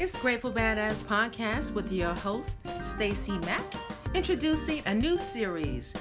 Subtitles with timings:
[0.00, 3.62] It's Grateful Badass Podcast with your host, Stacy Mack,
[4.14, 5.94] introducing a new series,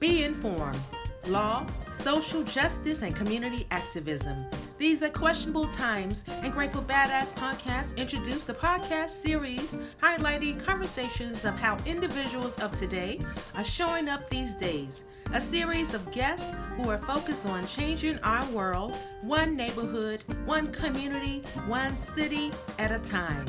[0.00, 0.80] Be Informed
[1.26, 4.42] Law, Social Justice, and Community Activism.
[4.78, 11.52] These are questionable times, and Grateful Badass Podcast introduced the podcast series highlighting conversations of
[11.54, 13.20] how individuals of today
[13.54, 15.02] are showing up these days.
[15.34, 21.38] A series of guests who are focused on changing our world, one neighborhood, one community,
[21.66, 23.46] one city at a time.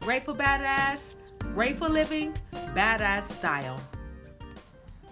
[0.00, 1.16] Grateful Badass,
[1.54, 2.32] Grateful Living,
[2.74, 3.78] Badass Style.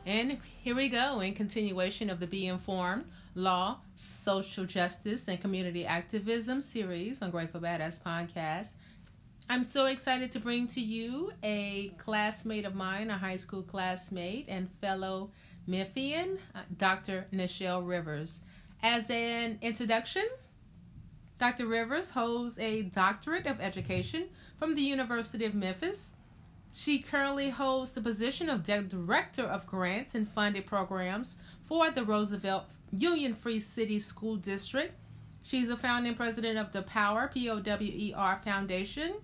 [0.06, 5.84] And here we go in continuation of the Be Informed Law, Social Justice, and Community
[5.84, 8.72] Activism series on Grateful Badass Podcast.
[9.50, 14.46] I'm so excited to bring to you a classmate of mine, a high school classmate
[14.48, 15.30] and fellow
[15.66, 17.26] Memphian, uh, Dr.
[17.32, 18.42] Nichelle Rivers.
[18.82, 20.26] As an introduction,
[21.38, 21.66] Dr.
[21.66, 24.28] Rivers holds a doctorate of education
[24.58, 26.12] from the University of Memphis.
[26.72, 32.64] She currently holds the position of Director of Grants and Funded Programs for the Roosevelt
[32.92, 34.94] Union Free City School District.
[35.42, 39.14] She's a founding president of the Power, P O W E R Foundation,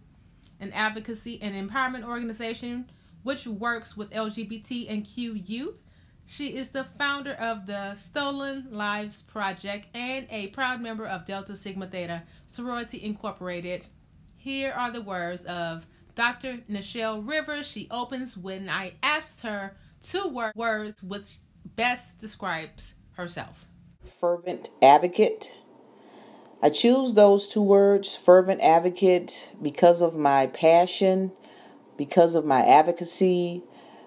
[0.60, 2.90] an advocacy and empowerment organization
[3.22, 5.80] which works with LGBT and Q youth.
[6.26, 11.56] She is the founder of the Stolen Lives Project and a proud member of Delta
[11.56, 13.84] Sigma Theta Sorority Incorporated.
[14.36, 16.60] Here are the words of Dr.
[16.68, 17.66] Nichelle Rivers.
[17.66, 21.38] She opens when I asked her two wor- words which
[21.76, 23.64] best describes herself.
[24.18, 25.54] Fervent advocate.
[26.62, 31.32] I choose those two words, fervent advocate, because of my passion,
[31.96, 33.62] because of my advocacy.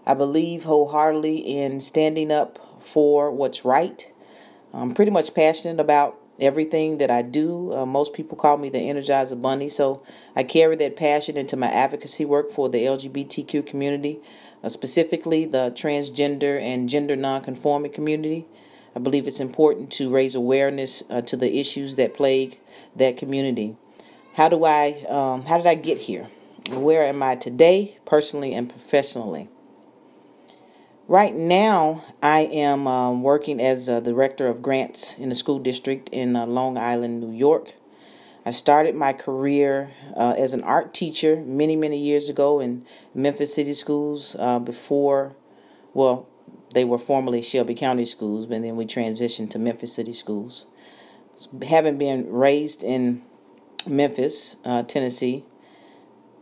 [0.05, 4.11] I believe wholeheartedly in standing up for what's right.
[4.73, 7.73] I'm pretty much passionate about everything that I do.
[7.73, 10.01] Uh, most people call me the Energizer Bunny, so
[10.35, 14.19] I carry that passion into my advocacy work for the LGBTQ community,
[14.63, 18.45] uh, specifically the transgender and gender nonconforming community.
[18.95, 22.59] I believe it's important to raise awareness uh, to the issues that plague
[22.95, 23.75] that community.
[24.33, 25.05] How do I?
[25.09, 26.27] Um, how did I get here?
[26.71, 29.49] Where am I today, personally and professionally?
[31.07, 36.07] Right now, I am um, working as a director of grants in the school district
[36.13, 37.73] in uh, Long Island, New York.
[38.45, 43.53] I started my career uh, as an art teacher many, many years ago in Memphis
[43.53, 45.35] City Schools uh, before,
[45.93, 46.25] well,
[46.73, 50.67] they were formerly Shelby County Schools, but then we transitioned to Memphis City Schools.
[51.67, 53.23] Having been raised in
[53.85, 55.43] Memphis, uh, Tennessee,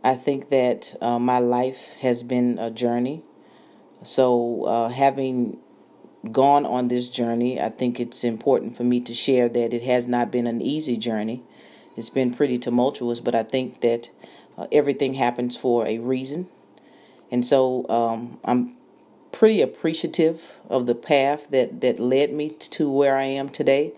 [0.04, 3.24] I think that uh, my life has been a journey
[4.02, 5.58] so, uh, having
[6.30, 10.06] gone on this journey, I think it's important for me to share that it has
[10.06, 11.42] not been an easy journey.
[11.96, 14.10] It's been pretty tumultuous, but I think that
[14.56, 16.48] uh, everything happens for a reason.
[17.30, 18.76] And so um, I'm
[19.32, 23.92] pretty appreciative of the path that, that led me to where I am today.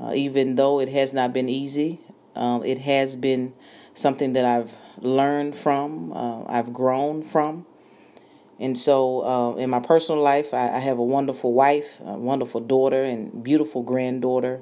[0.00, 2.00] Uh, even though it has not been easy,
[2.34, 3.52] uh, it has been
[3.94, 7.66] something that I've learned from, uh, I've grown from.
[8.60, 12.60] And so, uh, in my personal life, I, I, have a wonderful wife, a wonderful
[12.60, 14.60] daughter, and beautiful granddaughter.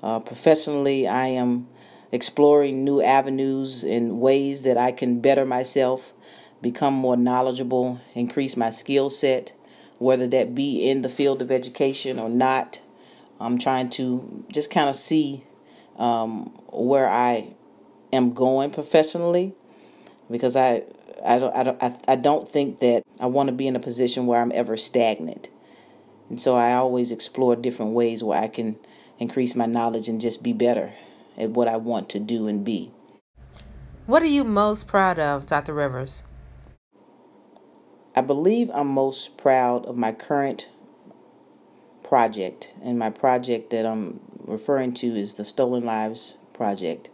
[0.00, 1.66] Uh, professionally, I am
[2.12, 6.12] exploring new avenues and ways that I can better myself,
[6.60, 9.52] become more knowledgeable, increase my skill set,
[9.98, 12.80] whether that be in the field of education or not.
[13.40, 15.42] I'm trying to just kind of see
[15.96, 17.54] um, where I
[18.12, 19.54] am going professionally
[20.30, 20.84] because I
[21.24, 23.80] I don't, I don't, I, I don't think that I want to be in a
[23.80, 25.48] position where I'm ever stagnant.
[26.28, 28.76] And so I always explore different ways where I can
[29.18, 30.92] increase my knowledge and just be better
[31.36, 32.90] at what I want to do and be.
[34.06, 35.72] What are you most proud of, Dr.
[35.72, 36.22] Rivers?
[38.14, 40.68] I believe I'm most proud of my current
[42.02, 42.74] project.
[42.82, 47.08] And my project that I'm referring to is the Stolen Lives Project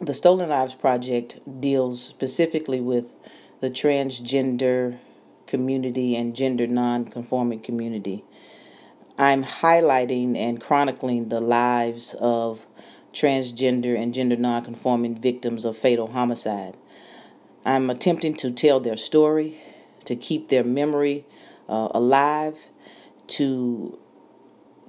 [0.00, 3.12] the Stolen Lives Project deals specifically with
[3.60, 4.98] the transgender
[5.46, 8.24] community and gender non-conforming community.
[9.16, 12.66] I'm highlighting and chronicling the lives of
[13.14, 16.76] transgender and gender non-conforming victims of fatal homicide.
[17.64, 19.58] I'm attempting to tell their story,
[20.04, 21.24] to keep their memory
[21.68, 22.66] uh, alive,
[23.28, 23.98] to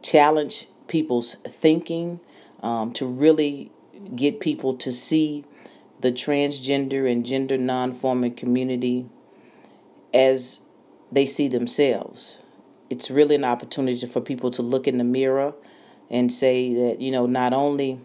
[0.01, 2.19] challenge people's thinking,
[2.62, 3.71] um, to really
[4.15, 5.45] get people to see
[5.99, 9.05] the transgender and gender non-forming community
[10.13, 10.61] as
[11.11, 12.39] they see themselves.
[12.89, 15.53] It's really an opportunity for people to look in the mirror
[16.09, 17.99] and say that, you know, not only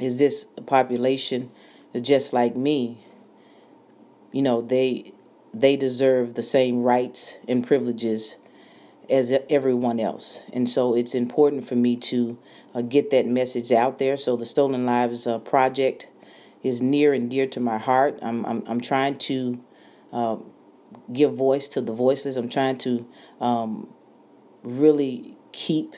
[0.00, 1.50] is this population
[2.00, 3.04] just like me,
[4.32, 5.12] you know, they
[5.52, 8.36] they deserve the same rights and privileges
[9.08, 10.40] as everyone else.
[10.52, 12.36] And so it's important for me to
[12.74, 14.16] uh, get that message out there.
[14.16, 16.08] So the Stolen Lives uh, project
[16.62, 18.18] is near and dear to my heart.
[18.22, 19.62] I'm I'm, I'm trying to
[20.12, 20.36] uh,
[21.12, 22.36] give voice to the voiceless.
[22.36, 23.06] I'm trying to
[23.40, 23.88] um,
[24.62, 25.94] really keep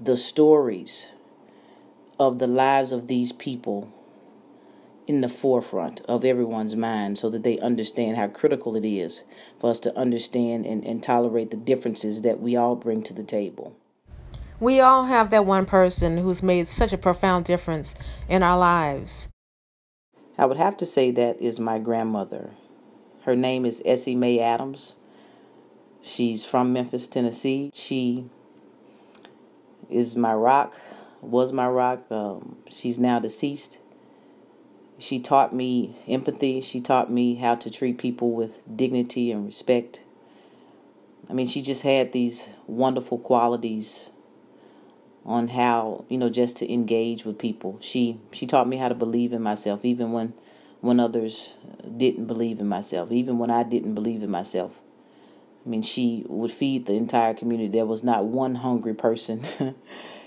[0.00, 1.12] the stories
[2.18, 3.92] of the lives of these people
[5.06, 9.22] in the forefront of everyone's mind so that they understand how critical it is
[9.60, 13.22] for us to understand and, and tolerate the differences that we all bring to the
[13.22, 13.76] table.
[14.58, 17.94] We all have that one person who's made such a profound difference
[18.26, 19.28] in our lives.
[20.38, 22.50] I would have to say that is my grandmother.
[23.24, 24.94] Her name is Essie Mae Adams.
[26.00, 27.70] She's from Memphis, Tennessee.
[27.74, 28.24] She
[29.90, 30.74] is my rock,
[31.20, 32.10] was my rock.
[32.10, 33.78] Um, she's now deceased.
[34.98, 36.62] She taught me empathy.
[36.62, 40.00] She taught me how to treat people with dignity and respect.
[41.28, 44.10] I mean, she just had these wonderful qualities
[45.26, 47.78] on how, you know, just to engage with people.
[47.80, 50.32] She she taught me how to believe in myself even when
[50.80, 51.54] when others
[51.96, 54.80] didn't believe in myself, even when I didn't believe in myself.
[55.64, 57.68] I mean, she would feed the entire community.
[57.68, 59.42] There was not one hungry person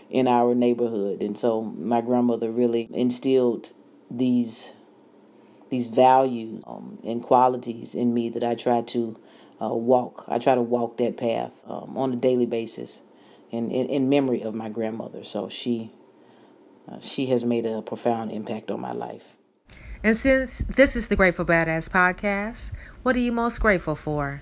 [0.10, 1.24] in our neighborhood.
[1.24, 3.72] And so my grandmother really instilled
[4.12, 4.74] these
[5.70, 9.16] these values um, and qualities in me that I try to
[9.62, 10.26] uh, walk.
[10.28, 13.02] I try to walk that path um, on a daily basis,
[13.52, 15.24] in, in, in memory of my grandmother.
[15.24, 15.92] So she
[16.90, 19.36] uh, she has made a profound impact on my life.
[20.04, 22.72] And since this is the Grateful Badass podcast,
[23.04, 24.42] what are you most grateful for?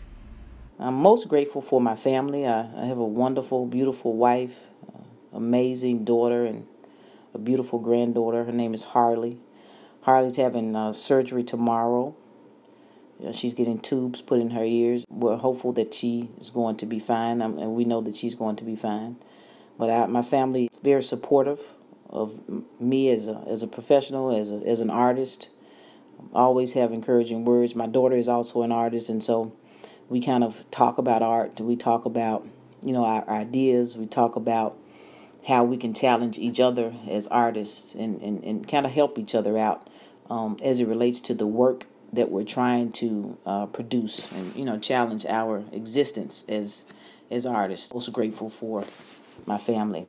[0.79, 2.45] I'm most grateful for my family.
[2.45, 4.55] I, I have a wonderful, beautiful wife,
[4.87, 5.01] uh,
[5.33, 6.67] amazing daughter, and
[7.33, 8.43] a beautiful granddaughter.
[8.43, 9.39] Her name is Harley.
[10.01, 12.15] Harley's having uh, surgery tomorrow.
[13.31, 15.05] She's getting tubes put in her ears.
[15.09, 18.35] We're hopeful that she is going to be fine, um, and we know that she's
[18.35, 19.17] going to be fine.
[19.77, 21.59] But I, my family very supportive
[22.09, 22.41] of
[22.79, 25.49] me as a as a professional, as a, as an artist.
[26.33, 27.75] always have encouraging words.
[27.75, 29.53] My daughter is also an artist, and so
[30.09, 31.59] we kind of talk about art.
[31.59, 32.45] We talk about
[32.81, 33.97] you know our ideas.
[33.97, 34.77] We talk about
[35.47, 39.33] how we can challenge each other as artists and, and, and kind of help each
[39.33, 39.89] other out
[40.29, 44.65] um, as it relates to the work that we're trying to uh, produce and you
[44.65, 46.83] know challenge our existence as
[47.29, 47.91] as artists.
[47.91, 48.85] Also grateful for
[49.45, 50.07] my family.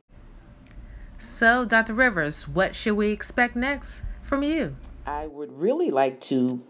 [1.17, 1.93] So, Dr.
[1.93, 4.77] Rivers, what should we expect next from you?
[5.05, 6.61] I would really like to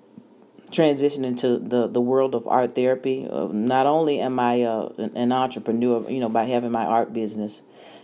[0.71, 3.27] transition into the, the world of art therapy.
[3.29, 7.61] Uh, not only am I uh, an entrepreneur, you know, by having my art business,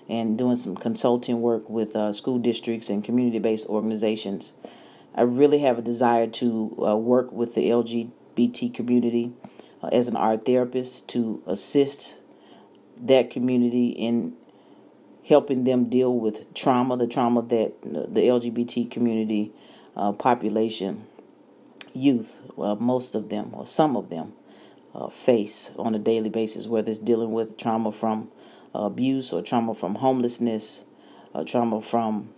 [0.07, 4.53] and doing some consulting work with uh, school districts and community based organizations.
[5.15, 9.31] I really have a desire to uh, work with the LGBT community
[9.81, 12.17] uh, as an art therapist to assist
[12.97, 14.35] that community in
[15.25, 19.53] helping them deal with trauma, the trauma that the LGBT community
[19.95, 21.07] uh, population,
[21.93, 24.33] youth, most of them or some of them,
[24.93, 28.29] uh, face on a daily basis, whether it's dealing with trauma from
[28.73, 30.85] abuse or trauma from homelessness,
[31.33, 32.29] uh, trauma from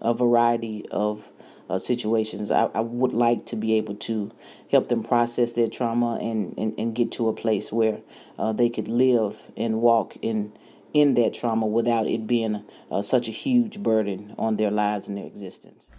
[0.00, 1.32] a variety of
[1.68, 2.50] uh, situations.
[2.50, 4.30] I, I, would like to be able to
[4.70, 8.00] help them process their trauma and, and, and get to a place where
[8.38, 10.52] uh, they could live and walk in
[10.94, 15.18] in that trauma without it being uh, such a huge burden on their lives and
[15.18, 15.90] their existence.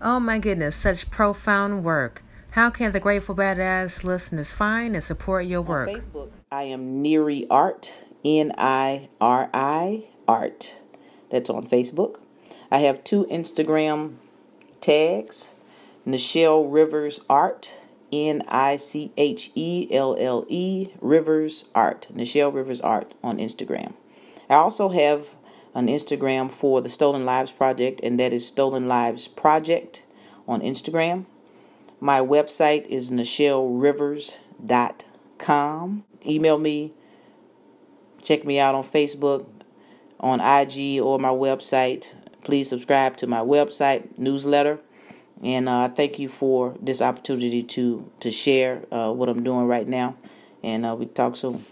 [0.00, 2.22] Oh my goodness, such profound work.
[2.52, 5.88] How can the Grateful Badass listeners find and support your work?
[5.88, 7.92] On Facebook, I am Niri Art,
[8.24, 10.76] N I R I Art.
[11.30, 12.20] That's on Facebook.
[12.70, 14.16] I have two Instagram
[14.82, 15.52] tags
[16.06, 17.72] Nichelle Rivers Art,
[18.12, 22.08] N I C H E L L E Rivers Art.
[22.12, 23.94] Nichelle Rivers Art on Instagram.
[24.50, 25.34] I also have
[25.74, 30.04] an Instagram for the Stolen Lives Project, and that is Stolen Lives Project
[30.46, 31.24] on Instagram.
[32.00, 36.04] My website is nichellerivers.com.
[36.26, 36.92] Email me
[38.22, 39.44] Check me out on Facebook,
[40.20, 42.14] on IG, or my website.
[42.44, 44.80] Please subscribe to my website newsletter.
[45.42, 49.86] And uh, thank you for this opportunity to to share uh, what I'm doing right
[49.86, 50.16] now.
[50.62, 51.64] And uh, we talk soon.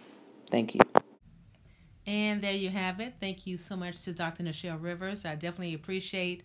[0.51, 0.81] Thank you.
[2.07, 3.15] And there you have it.
[3.21, 4.43] Thank you so much to Dr.
[4.43, 5.25] Nichelle Rivers.
[5.25, 6.43] I definitely appreciate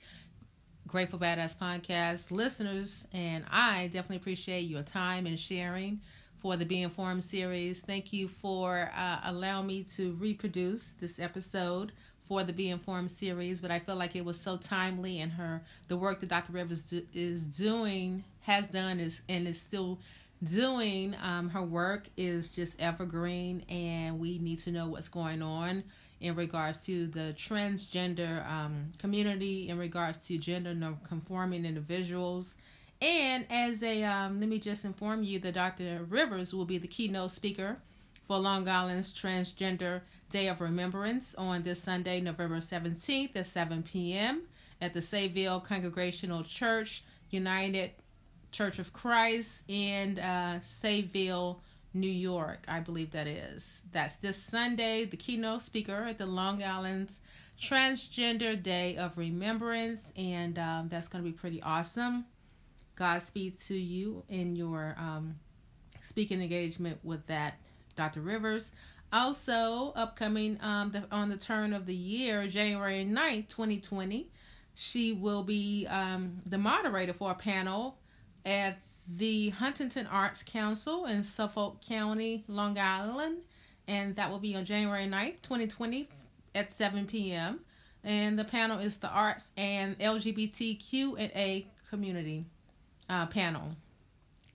[0.88, 6.02] Grateful Badass Podcast listeners, and I definitely appreciate your time and sharing
[6.38, 7.82] for the Be Informed series.
[7.82, 11.92] Thank you for uh, allowing me to reproduce this episode
[12.28, 15.62] for the Be Informed series, but I feel like it was so timely and her
[15.88, 16.54] the work that Dr.
[16.54, 20.00] Rivers do, is doing has done is and is still
[20.44, 21.16] doing.
[21.24, 25.84] Um, her work is just evergreen, and we need to know what's going on
[26.22, 30.76] in regards to the transgender um, community, in regards to gender
[31.08, 32.56] conforming individuals.
[33.02, 36.06] And as a, um, let me just inform you that Dr.
[36.10, 37.78] Rivers will be the keynote speaker
[38.28, 40.02] for Long Island's Transgender
[40.36, 44.42] Day of Remembrance on this Sunday, November 17th at 7 p.m.
[44.82, 47.92] at the Sayville Congregational Church, United
[48.52, 51.62] Church of Christ in uh, Sayville,
[51.94, 53.84] New York, I believe that is.
[53.94, 57.22] That's this Sunday, the keynote speaker at the Long Island's
[57.58, 62.26] Transgender Day of Remembrance, and um, that's going to be pretty awesome.
[62.98, 65.36] Godspeed to you in your um,
[66.02, 67.58] speaking engagement with that,
[67.96, 68.20] Dr.
[68.20, 68.74] Rivers.
[69.16, 74.28] Also, upcoming um, the, on the turn of the year, January 9th, 2020,
[74.74, 77.98] she will be um, the moderator for a panel
[78.46, 78.78] at
[79.16, 83.38] the Huntington Arts Council in Suffolk County, Long Island,
[83.88, 86.10] and that will be on January 9th, 2020
[86.54, 87.62] at 7 p.m.
[88.04, 92.44] And the panel is the Arts and LGBTQ and A Community
[93.10, 93.78] uh, panel.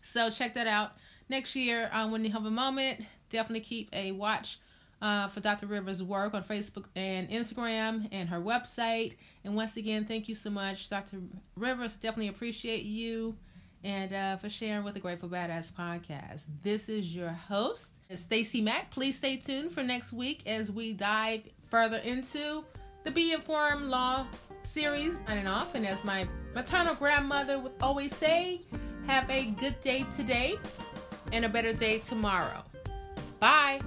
[0.03, 0.99] So check that out
[1.31, 3.07] next year uh, when you have a moment.
[3.31, 4.59] Definitely keep a watch
[5.01, 5.67] uh, for Dr.
[5.67, 9.15] Rivers' work on Facebook and Instagram and her website.
[9.45, 11.19] And once again, thank you so much, Dr.
[11.57, 11.95] Rivers.
[11.97, 13.37] Definitely appreciate you
[13.83, 16.45] and uh, for sharing with the Grateful Badass podcast.
[16.63, 18.91] This is your host, Stacy Mack.
[18.91, 22.65] Please stay tuned for next week as we dive further into
[23.05, 24.27] the Be Informed Law
[24.63, 25.19] series.
[25.27, 28.61] Signing off, and as my maternal grandmother would always say,
[29.07, 30.57] have a good day today
[31.33, 32.63] and a better day tomorrow.
[33.41, 33.81] Bye.